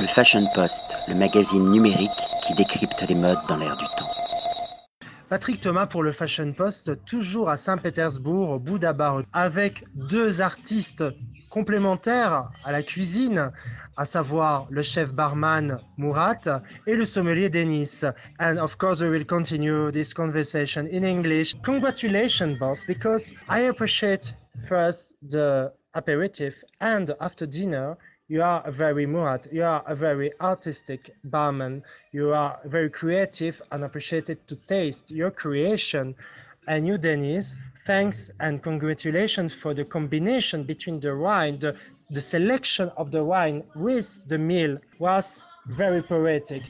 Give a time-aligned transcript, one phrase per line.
[0.00, 2.10] Le Fashion Post, le magazine numérique
[2.46, 4.08] qui décrypte les modes dans l'air du temps.
[5.28, 11.02] Patrick Thomas pour le Fashion Post, toujours à Saint-Pétersbourg, au Bouddha Bar, avec deux artistes
[11.50, 13.50] complémentaires à la cuisine,
[13.96, 18.02] à savoir le chef barman Murat et le sommelier Denis.
[18.38, 21.56] And of course, we will continue this conversation in English.
[21.64, 24.32] Congratulations, boss, because I appreciate
[24.68, 27.96] first the aperitif and after dinner
[28.28, 31.82] you are a very Murat, you are a very artistic barman,
[32.12, 36.14] you are very creative and appreciated to taste your creation.
[36.66, 41.74] And you, Denise, thanks and congratulations for the combination between the wine, the,
[42.10, 46.64] the selection of the wine with the meal was very poetic.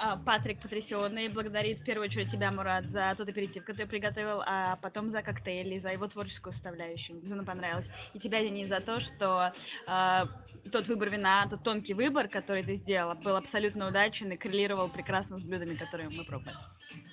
[0.00, 4.76] А, Патрик потрясенный, благодарит в первую очередь тебя, Мурат, за тот аперитив, который приготовил, а
[4.76, 7.20] потом за коктейли, за его творческую составляющую.
[7.20, 7.90] Безумно понравилось.
[8.14, 9.52] И тебя, Денис, за то, что
[9.86, 10.28] а,
[10.70, 15.36] тот выбор вина, тот тонкий выбор, который ты сделала, был абсолютно удачен и коррелировал прекрасно
[15.36, 16.56] с блюдами, которые мы пробовали.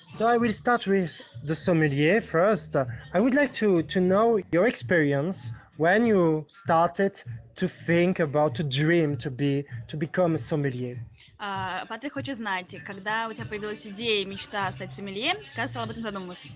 [0.03, 2.75] So I will start with the sommelier first.
[2.75, 7.23] I would like to, to know your experience when you started
[7.55, 10.97] to think about to dream to be to become a sommelier.
[11.37, 15.83] А, Патрик хочет знать, когда у тебя появилась идея и мечта стать сомелье, как стал
[15.85, 16.47] об этом задумываться?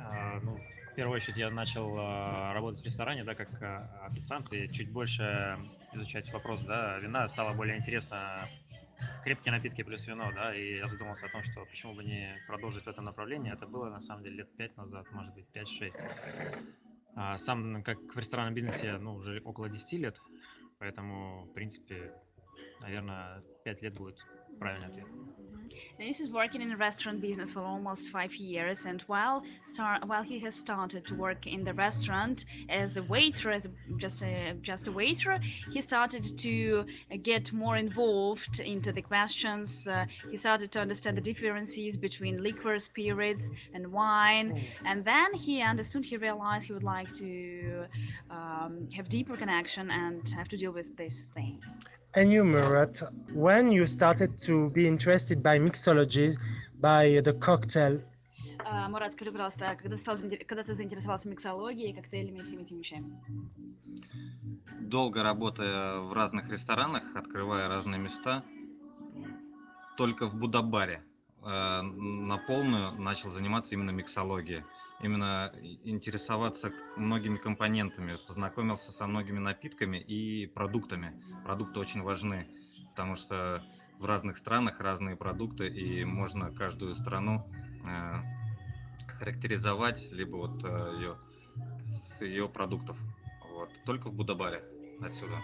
[0.00, 0.58] А, ну,
[0.90, 4.90] в первую очередь я начал а, работать в ресторане, да, как а, официант, и чуть
[4.90, 5.58] больше
[5.92, 8.48] изучать вопрос, да, вина стало более интересно
[9.23, 12.83] крепкие напитки плюс вино, да, и я задумался о том, что почему бы не продолжить
[12.83, 13.51] в этом направлении.
[13.51, 15.93] Это было, на самом деле, лет пять назад, может быть, 5-6.
[17.15, 20.21] А сам, как в ресторанном бизнесе, ну, уже около 10 лет,
[20.77, 22.13] поэтому, в принципе,
[22.81, 24.17] наверное, 5 лет будет
[24.58, 25.04] правильный ответ.
[25.98, 30.22] Dennis is working in the restaurant business for almost five years, and while start, while
[30.22, 34.54] he has started to work in the restaurant as a waiter, as a, just a,
[34.62, 35.38] just a waiter,
[35.70, 36.84] he started to
[37.22, 39.86] get more involved into the questions.
[39.86, 45.62] Uh, he started to understand the differences between liquor, spirits, and wine, and then he
[45.62, 46.04] understood.
[46.04, 47.86] He realized he would like to
[48.30, 51.60] um, have deeper connection and have to deal with this thing.
[52.15, 53.01] And you, Murat,
[53.33, 56.35] when you started to be interested by mixology,
[56.79, 58.01] by the cocktail,
[58.71, 60.17] А, Мурат, скажи, пожалуйста, когда, стал
[60.47, 63.19] когда ты заинтересовался миксологией, коктейлями и всеми этими вещами?
[64.89, 68.43] долго работая в разных ресторанах, открывая разные места,
[69.97, 71.01] только в Будабаре
[71.43, 74.63] э, на полную начал заниматься именно миксологией.
[75.01, 81.13] Именно интересоваться многими компонентами, познакомился со многими напитками и продуктами.
[81.45, 82.47] Продукты очень важны,
[82.91, 83.63] потому что
[83.97, 87.45] в разных странах разные продукты, и можно каждую страну
[87.87, 88.15] э,
[89.19, 91.17] характеризовать, либо вот э, ее,
[91.85, 92.97] с ее продуктов.
[93.41, 93.69] Вот.
[93.85, 94.63] Только в Будабаре
[95.01, 95.35] отсюда.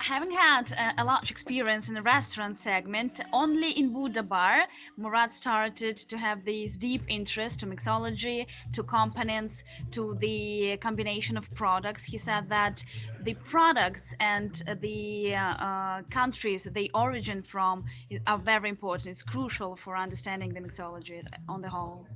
[0.00, 4.64] Having had uh, a large experience in the restaurant segment, only in Buddha Bar,
[4.96, 11.54] Murat started to have this deep interest to mixology, to components, to the combination of
[11.54, 12.02] products.
[12.02, 12.82] He said that
[13.24, 17.84] the products and the uh, uh, countries they origin from
[18.26, 19.12] are very important.
[19.12, 22.06] It's crucial for understanding the mixology on the whole.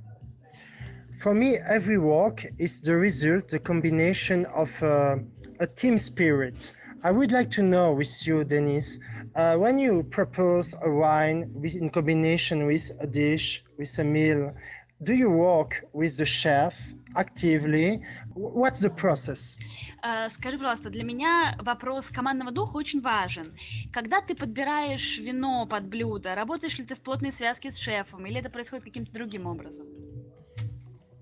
[1.19, 5.17] For me, every work is the result, the combination of uh,
[5.59, 6.73] a team spirit.
[7.05, 8.99] I would like to know with you, Denis,
[9.35, 14.55] uh, when you propose a wine with, in combination with a dish, with a meal,
[15.03, 16.73] do you work with the chef
[17.15, 18.01] actively?
[18.33, 19.55] Wh- What's the process?
[20.03, 23.53] Э, Скажи, пожалуйста, для меня вопрос командного духа очень важен.
[23.93, 28.39] Когда ты подбираешь вино под блюдо, работаешь ли ты в плотной связке с шефом, или
[28.39, 29.85] это происходит каким-то другим образом?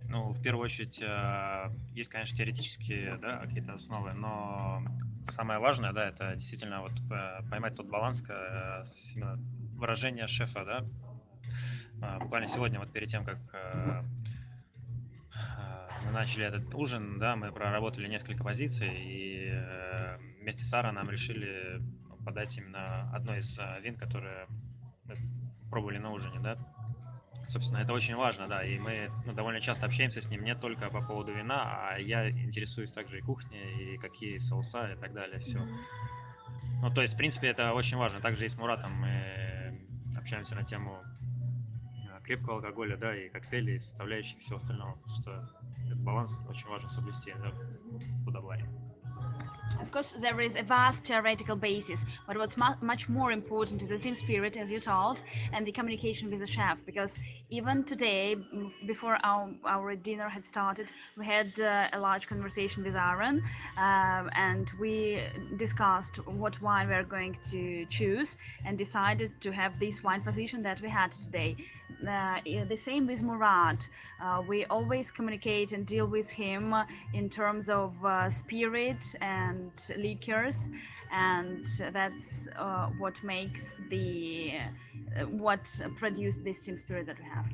[0.08, 4.82] Ну, в первую очередь, э, есть, конечно, теоретические да, какие-то основы, но
[5.24, 8.84] самое важное, да, это действительно вот э, поймать тот баланс э,
[9.16, 9.38] именно
[9.76, 10.86] выражения шефа, да.
[12.02, 14.04] А, Буквально сегодня, вот перед тем, как э,
[16.06, 19.54] мы начали этот ужин, да, мы проработали несколько позиций, и
[20.42, 21.82] вместе с Аароном решили
[22.26, 24.48] подать именно одно из вин, которое
[25.06, 25.16] мы
[25.70, 26.58] пробовали на ужине, да.
[27.48, 30.90] Собственно, это очень важно, да, и мы ну, довольно часто общаемся с ним не только
[30.90, 35.40] по поводу вина, а я интересуюсь также и кухней, и какие соуса и так далее,
[35.40, 35.60] все.
[36.82, 38.20] Ну, то есть, в принципе, это очень важно.
[38.20, 39.80] Также и с Муратом мы
[40.18, 41.02] общаемся на тему
[42.10, 45.44] э, крепкого алкоголя, да, и коктейлей, составляющих всего остального, потому что
[45.86, 47.52] этот баланс очень важно соблюсти, да,
[48.26, 48.32] в
[49.84, 53.90] Of course, there is a vast theoretical basis, but what's mu much more important is
[53.90, 55.22] the team spirit, as you told,
[55.52, 56.78] and the communication with the chef.
[56.86, 57.20] Because
[57.52, 58.36] even today,
[58.88, 63.44] before our, our dinner had started, we had uh, a large conversation with Aaron,
[63.78, 65.20] uh, and we
[65.58, 70.62] discussed what wine we are going to choose, and decided to have this wine position
[70.62, 71.56] that we had today.
[72.08, 73.90] Uh, the same with Murat.
[74.22, 76.74] Uh, we always communicate and deal with him
[77.14, 80.70] in terms of uh, spirit and liquors,
[81.12, 84.54] and that's uh, what makes the
[85.18, 85.66] uh, what
[85.96, 87.46] produced this team spirit that we have.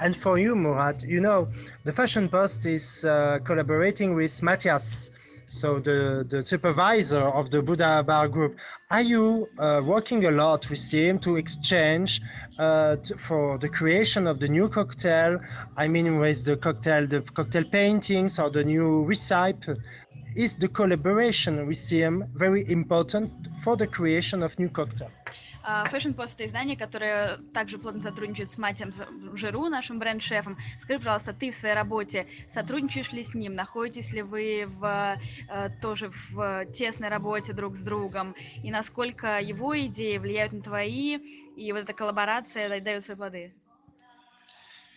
[0.00, 1.48] And for you, Murat, you know,
[1.84, 5.10] the Fashion Post is uh, collaborating with Matthias,
[5.46, 8.58] so the, the supervisor of the Buddha Bar Group.
[8.90, 12.20] Are you uh, working a lot with him to exchange
[12.58, 15.40] uh, t- for the creation of the new cocktail?
[15.76, 19.72] I mean, with the cocktail, the cocktail paintings or the new recipe?
[20.38, 23.28] Is the collaboration with him very important
[23.64, 25.10] for the creation of new cocktail?
[25.64, 28.92] А, Fashion Post это издание, которое также плотно сотрудничает с Матем
[29.34, 30.56] Жиру, нашим бренд-шефом.
[30.78, 33.56] Скажи, пожалуйста, ты в своей работе сотрудничаешь ли с ним?
[33.56, 35.18] Находитесь ли вы в,
[35.48, 38.36] э, тоже в тесной работе друг с другом?
[38.62, 41.16] И насколько его идеи влияют на твои,
[41.56, 43.52] и вот эта коллаборация да- дает свои плоды?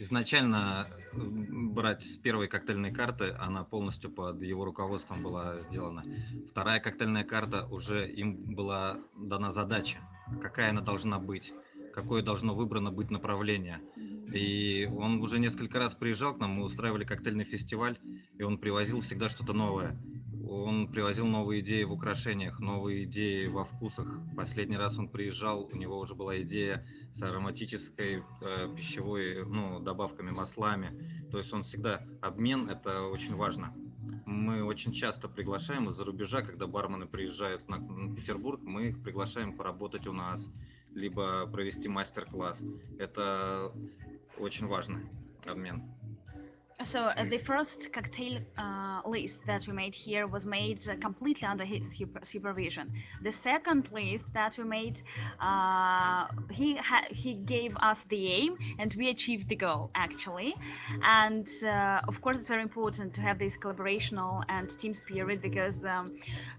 [0.01, 6.03] Изначально брать с первой коктейльной карты, она полностью под его руководством была сделана.
[6.49, 9.99] Вторая коктейльная карта уже им была дана задача,
[10.41, 11.53] какая она должна быть,
[11.93, 13.79] какое должно выбрано быть направление.
[14.33, 17.99] И он уже несколько раз приезжал к нам, мы устраивали коктейльный фестиваль,
[18.39, 19.95] и он привозил всегда что-то новое.
[20.51, 24.19] Он привозил новые идеи в украшениях, новые идеи во вкусах.
[24.35, 30.29] Последний раз он приезжал, у него уже была идея с ароматической э, пищевой, ну, добавками,
[30.31, 31.07] маслами.
[31.31, 33.73] То есть он всегда обмен, это очень важно.
[34.25, 37.77] Мы очень часто приглашаем из-за рубежа, когда бармены приезжают на
[38.13, 40.49] Петербург, мы их приглашаем поработать у нас,
[40.93, 42.65] либо провести мастер-класс.
[42.99, 43.71] Это
[44.37, 45.01] очень важно,
[45.45, 46.00] обмен.
[46.83, 51.47] So uh, the first cocktail uh, list that we made here was made uh, completely
[51.47, 52.91] under his super- supervision.
[53.21, 55.01] The second list that we made,
[55.39, 60.55] uh, he ha- he gave us the aim, and we achieved the goal actually.
[61.03, 65.85] And uh, of course, it's very important to have this collaborational and team spirit because
[65.85, 66.13] um,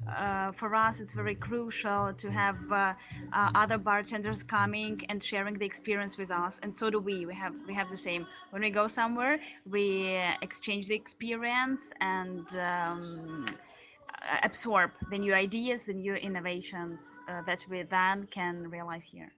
[0.08, 2.94] uh, for us it's very crucial to have uh,
[3.32, 7.26] uh, other bartenders coming and sharing the experience with us, and so do we.
[7.26, 8.26] We have we have the same.
[8.50, 10.11] When we go somewhere, we
[10.42, 13.56] exchange the experience and um,
[14.42, 19.32] absorb the new ideas, the new innovations uh, that we then can realize here.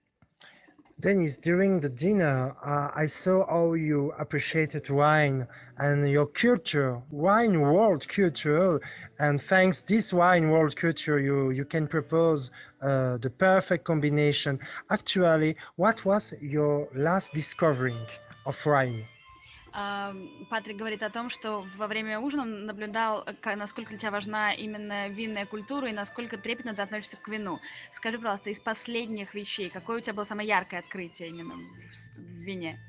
[0.97, 5.45] Dennis, during the dinner, uh, I saw how you appreciated wine
[5.77, 8.79] and your culture, wine world culture,
[9.19, 12.49] and thanks this wine world culture, you you can propose
[12.81, 14.57] uh, the perfect combination.
[14.89, 17.99] Actually, what was your last discovering
[18.45, 19.05] of wine?
[20.49, 25.09] Патрик говорит о том, что во время ужина он наблюдал, насколько для тебя важна именно
[25.09, 27.59] винная культура и насколько трепетно ты относишься к вину.
[27.91, 32.79] Скажи, пожалуйста, из последних вещей, какое у тебя было самое яркое открытие именно в вине?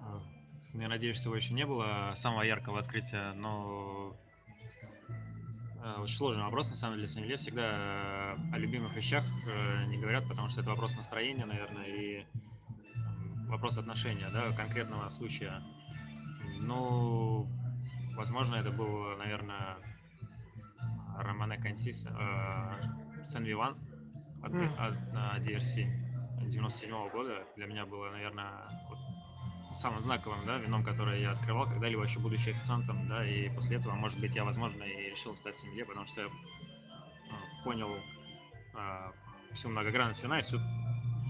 [0.00, 0.22] А,
[0.74, 4.16] Я надеюсь, что его еще не было самого яркого открытия, но
[5.82, 10.28] э, очень сложный вопрос, на самом деле, сомелье всегда о любимых вещах э, не говорят,
[10.28, 12.26] потому что это вопрос настроения, наверное, и
[13.48, 15.62] вопрос отношения, да, конкретного случая.
[16.60, 17.48] Ну,
[18.16, 19.76] возможно, это был, наверное,
[21.18, 22.06] Романе Кансис,
[23.24, 23.76] Сен-Виван
[24.42, 24.70] от, Мгм.
[24.78, 25.86] от, на DRC
[26.42, 27.46] 97 года.
[27.56, 28.98] Для меня было, наверное, вот
[29.72, 33.94] самым знаковым да, вином, которое я открывал когда-либо еще будучи официантом, да, и после этого,
[33.94, 37.90] может быть, я, возможно, и решил стать семье, потому что я ну, понял
[38.74, 39.12] а,
[39.52, 40.58] всю многогранность вина и всю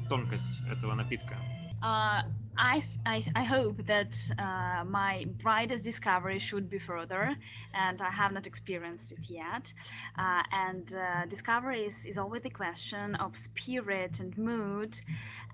[0.08, 1.36] тонкость этого напитка.
[1.82, 2.22] Uh,
[2.58, 7.36] I, I, I hope that uh, my brightest discovery should be further,
[7.74, 9.72] and I have not experienced it yet.
[10.18, 14.98] Uh, and uh, discovery is, is always a question of spirit and mood,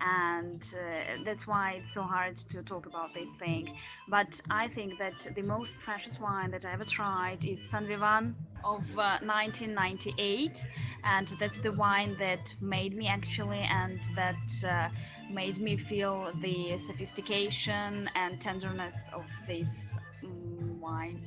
[0.00, 3.75] and uh, that's why it's so hard to talk about that thing.
[4.07, 8.37] But I think that the most precious wine that I ever tried is San Vivan
[8.63, 10.66] of uh, 1998,
[11.04, 14.36] and that's the wine that made me actually, and that.
[14.66, 14.89] Uh,
[15.30, 21.22] made me feel the sophistication and tenderness of this mm, wine.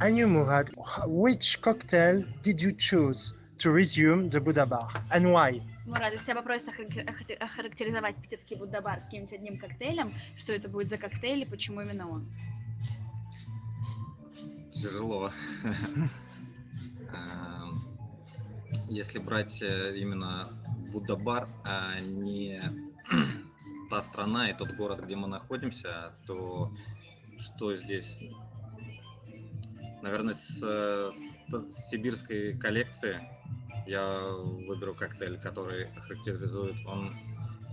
[0.00, 5.30] And you, Murat, wh- which cocktail did you choose to resume the Buddha Bar and
[5.30, 5.60] why?
[5.86, 10.88] Мурат, если тебя попросят охарактер- охарактер- охарактеризовать питерский Будда-бар каким-нибудь одним коктейлем, что это будет
[10.88, 12.26] за коктейль и почему именно он?
[14.72, 15.30] Тяжело.
[18.91, 20.49] если брать э, именно
[20.91, 22.61] Будда-бар, а не
[23.89, 26.73] та страна и тот город, где мы находимся, то
[27.37, 28.19] что здесь?
[30.01, 31.13] Наверное, с, с,
[31.51, 33.19] с сибирской коллекции
[33.87, 34.31] я
[34.67, 37.15] выберу коктейль, который характеризует он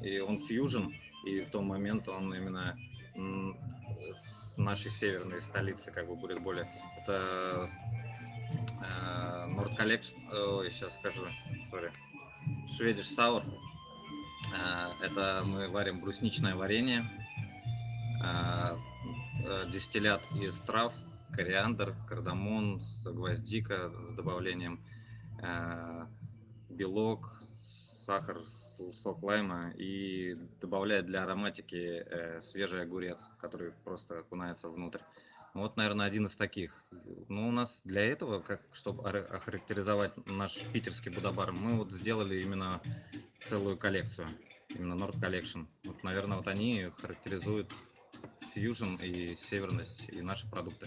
[0.02, 0.92] и он фьюжн,
[1.26, 2.78] и в том момент он именно
[3.16, 6.68] с нашей северной столицы как бы будет более.
[7.02, 8.07] Это э,
[8.80, 10.14] Nord Collection,
[10.58, 11.22] ой, сейчас скажу,
[11.72, 11.90] sorry,
[12.68, 13.44] Swedish Sour.
[14.54, 17.04] Э, это мы варим брусничное варенье,
[18.24, 18.76] э,
[19.44, 20.92] э, дистиллят из трав,
[21.32, 24.80] кориандр, кардамон, гвоздика с добавлением
[26.68, 27.42] белок,
[28.04, 28.42] сахар,
[28.92, 34.98] сок лайма и добавляет для ароматики свежий огурец, который просто окунается внутрь.
[35.58, 36.84] Вот, наверное, один из таких.
[37.28, 42.80] Ну, у нас для этого, как, чтобы охарактеризовать наш питерский будабар, мы вот сделали именно
[43.40, 44.28] целую коллекцию,
[44.68, 45.66] именно Nord Collection.
[45.84, 47.72] Вот, наверное, вот они характеризуют
[48.54, 50.86] фьюжн и северность и наши продукты.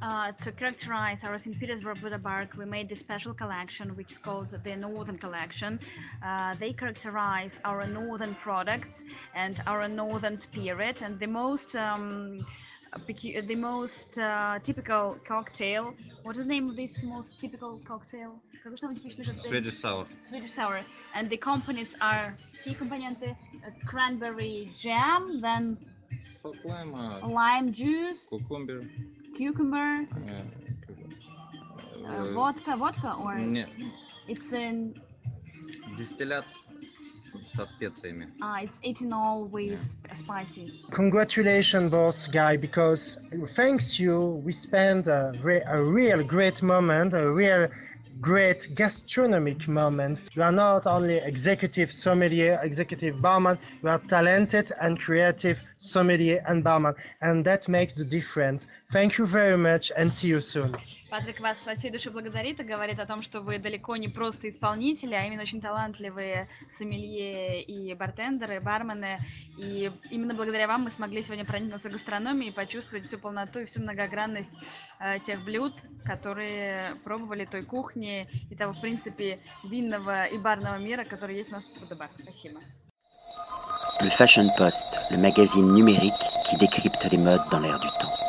[0.00, 1.58] Uh, to characterize our St.
[1.58, 5.80] Petersburg Buddha Bark, we made this special collection, which is called the Northern Collection.
[6.24, 9.02] Uh, they characterize our northern products
[9.34, 12.46] and our northern spirit, and the most um,
[12.92, 12.98] Uh,
[13.42, 15.94] the most uh, typical cocktail.
[16.22, 18.40] What is the name of this most typical cocktail?
[19.48, 20.06] Swedish sour.
[20.20, 20.80] Swedish sour.
[21.14, 23.34] And the components are key component: uh,
[23.86, 25.76] cranberry jam, then
[26.64, 28.84] lime, uh, lime juice, cucumber,
[29.36, 30.06] cucumber,
[32.06, 33.36] uh, vodka, vodka, or
[34.28, 34.94] it's in.
[35.96, 36.44] distillate
[37.57, 38.27] со специями.
[38.41, 40.13] Ah, it's eaten all with yeah.
[40.13, 40.71] spicy.
[40.91, 43.17] Congratulations, both guy, because
[43.55, 47.67] thanks you, we spent a, re a real great moment, a real
[48.21, 50.19] great gastronomic moment.
[50.33, 56.63] You are not only executive sommelier, executive barman, you are talented and creative sommelier and
[56.63, 58.67] barman, and that makes the difference.
[58.91, 60.75] Thank you very much and see you soon.
[61.10, 64.48] Патрик вас от всей души благодарит и говорит о том, что вы далеко не просто
[64.48, 69.18] исполнители, а именно очень талантливые сомелье и бартендеры, бармены.
[69.56, 73.80] И именно благодаря вам мы смогли сегодня проникнуться гастрономией и почувствовать всю полноту и всю
[73.80, 74.54] многогранность
[75.00, 75.72] э, тех блюд,
[76.04, 81.54] которые пробовали той кухни и того, в принципе, винного и барного мира, который есть у
[81.54, 82.10] нас в Будабар.
[82.20, 82.60] Спасибо.
[84.00, 86.12] Le Fashion Post, le magazine numérique
[86.44, 88.27] qui décrypte les modes dans l'air du temps.